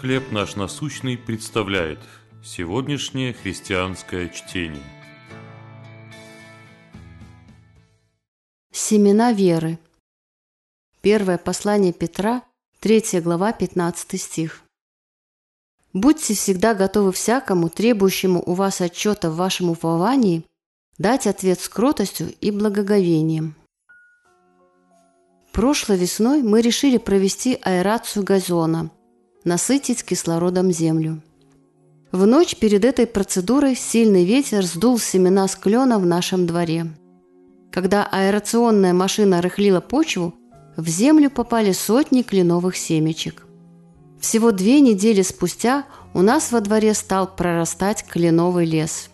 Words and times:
«Хлеб 0.00 0.32
наш 0.32 0.56
насущный» 0.56 1.16
представляет 1.16 2.00
сегодняшнее 2.42 3.32
христианское 3.32 4.28
чтение. 4.28 4.82
Семена 8.72 9.32
веры. 9.32 9.78
Первое 11.00 11.38
послание 11.38 11.92
Петра, 11.92 12.42
3 12.80 13.20
глава, 13.20 13.52
15 13.52 14.20
стих. 14.20 14.62
Будьте 15.92 16.34
всегда 16.34 16.74
готовы 16.74 17.12
всякому, 17.12 17.70
требующему 17.70 18.42
у 18.44 18.54
вас 18.54 18.80
отчета 18.80 19.30
в 19.30 19.36
вашем 19.36 19.70
уповании, 19.70 20.44
дать 20.98 21.28
ответ 21.28 21.60
с 21.60 21.68
кротостью 21.68 22.34
и 22.40 22.50
благоговением. 22.50 23.54
Прошлой 25.52 25.98
весной 25.98 26.42
мы 26.42 26.62
решили 26.62 26.98
провести 26.98 27.56
аэрацию 27.62 28.24
газона, 28.24 28.90
насытить 29.44 30.04
кислородом 30.04 30.72
землю. 30.72 31.22
В 32.12 32.26
ночь 32.26 32.56
перед 32.56 32.84
этой 32.84 33.06
процедурой 33.06 33.74
сильный 33.74 34.24
ветер 34.24 34.64
сдул 34.64 34.98
семена 34.98 35.48
с 35.48 35.56
клена 35.56 35.98
в 35.98 36.06
нашем 36.06 36.46
дворе. 36.46 36.86
Когда 37.70 38.06
аэрационная 38.10 38.92
машина 38.92 39.42
рыхлила 39.42 39.80
почву, 39.80 40.34
в 40.76 40.88
землю 40.88 41.30
попали 41.30 41.72
сотни 41.72 42.22
кленовых 42.22 42.76
семечек. 42.76 43.46
Всего 44.20 44.52
две 44.52 44.80
недели 44.80 45.22
спустя 45.22 45.84
у 46.14 46.22
нас 46.22 46.52
во 46.52 46.60
дворе 46.60 46.94
стал 46.94 47.34
прорастать 47.34 48.04
кленовый 48.04 48.64
лес. 48.64 49.10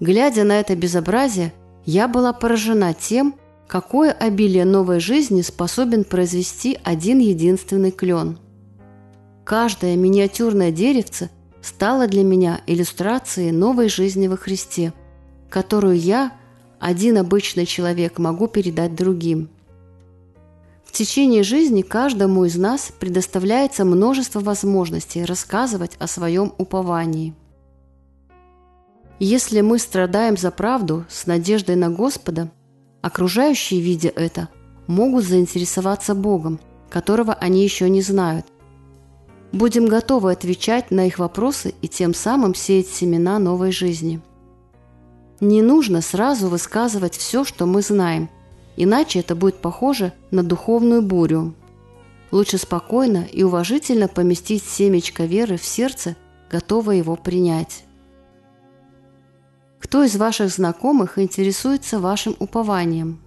Глядя 0.00 0.44
на 0.44 0.60
это 0.60 0.74
безобразие, 0.76 1.52
я 1.84 2.08
была 2.08 2.32
поражена 2.32 2.94
тем, 2.94 3.34
Какое 3.66 4.12
обилие 4.12 4.64
новой 4.64 5.00
жизни 5.00 5.42
способен 5.42 6.04
произвести 6.04 6.78
один 6.84 7.18
единственный 7.18 7.90
клен? 7.90 8.38
Каждое 9.46 9.96
миниатюрное 9.96 10.70
деревце 10.70 11.30
стало 11.62 12.06
для 12.06 12.22
меня 12.22 12.60
иллюстрацией 12.66 13.52
новой 13.52 13.88
жизни 13.88 14.26
во 14.26 14.36
Христе, 14.36 14.92
которую 15.48 15.96
я, 15.98 16.32
один 16.80 17.16
обычный 17.16 17.64
человек, 17.64 18.18
могу 18.18 18.48
передать 18.48 18.94
другим. 18.94 19.48
В 20.84 20.92
течение 20.92 21.42
жизни 21.42 21.80
каждому 21.80 22.44
из 22.44 22.56
нас 22.56 22.92
предоставляется 22.98 23.86
множество 23.86 24.40
возможностей 24.40 25.24
рассказывать 25.24 25.96
о 25.98 26.06
своем 26.06 26.52
уповании. 26.58 27.34
Если 29.18 29.62
мы 29.62 29.78
страдаем 29.78 30.36
за 30.36 30.50
правду 30.50 31.06
с 31.08 31.26
надеждой 31.26 31.76
на 31.76 31.88
Господа– 31.88 32.50
Окружающие, 33.06 33.80
видя 33.80 34.08
это, 34.16 34.48
могут 34.88 35.24
заинтересоваться 35.24 36.12
Богом, 36.12 36.58
которого 36.90 37.34
они 37.34 37.62
еще 37.62 37.88
не 37.88 38.02
знают. 38.02 38.44
Будем 39.52 39.86
готовы 39.86 40.32
отвечать 40.32 40.90
на 40.90 41.06
их 41.06 41.18
вопросы 41.18 41.74
и 41.80 41.88
тем 41.88 42.14
самым 42.14 42.54
сеять 42.54 42.88
семена 42.88 43.38
новой 43.38 43.72
жизни. 43.72 44.20
Не 45.40 45.62
нужно 45.62 46.00
сразу 46.00 46.48
высказывать 46.48 47.16
все, 47.16 47.44
что 47.44 47.66
мы 47.66 47.82
знаем, 47.82 48.28
иначе 48.76 49.20
это 49.20 49.34
будет 49.34 49.56
похоже 49.56 50.12
на 50.30 50.42
духовную 50.42 51.02
бурю. 51.02 51.54
Лучше 52.30 52.58
спокойно 52.58 53.26
и 53.30 53.42
уважительно 53.42 54.08
поместить 54.08 54.64
семечко 54.64 55.24
веры 55.24 55.56
в 55.56 55.64
сердце, 55.64 56.16
готовое 56.50 56.96
его 56.96 57.16
принять. 57.16 57.84
Кто 59.78 60.02
из 60.02 60.16
ваших 60.16 60.50
знакомых 60.50 61.18
интересуется 61.18 62.00
вашим 62.00 62.34
упованием? 62.38 63.20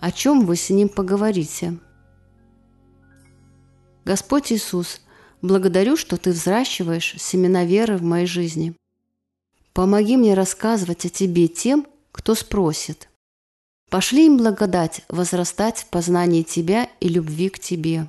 О 0.00 0.10
чем 0.12 0.46
вы 0.46 0.56
с 0.56 0.70
ним 0.70 0.88
поговорите? 0.88 1.78
Господь 4.04 4.52
Иисус, 4.52 5.02
благодарю, 5.42 5.96
что 5.96 6.16
Ты 6.16 6.30
взращиваешь 6.30 7.14
семена 7.18 7.64
веры 7.64 7.96
в 7.96 8.02
моей 8.02 8.26
жизни. 8.26 8.74
Помоги 9.72 10.16
мне 10.16 10.34
рассказывать 10.34 11.04
о 11.06 11.08
Тебе 11.08 11.48
тем, 11.48 11.86
кто 12.12 12.34
спросит. 12.34 13.08
Пошли 13.90 14.26
им 14.26 14.36
благодать 14.36 15.02
возрастать 15.08 15.78
в 15.78 15.86
познании 15.86 16.42
Тебя 16.42 16.88
и 17.00 17.08
любви 17.08 17.48
к 17.48 17.58
Тебе. 17.58 18.06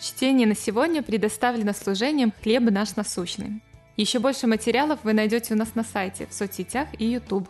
Чтение 0.00 0.46
на 0.46 0.54
сегодня 0.54 1.02
предоставлено 1.02 1.72
служением 1.72 2.32
«Хлеб 2.42 2.64
наш 2.70 2.96
насущный». 2.96 3.62
Еще 3.96 4.18
больше 4.18 4.46
материалов 4.46 5.00
вы 5.02 5.12
найдете 5.12 5.54
у 5.54 5.56
нас 5.56 5.74
на 5.74 5.84
сайте, 5.84 6.26
в 6.26 6.34
соцсетях 6.34 6.88
и 6.98 7.06
YouTube. 7.06 7.48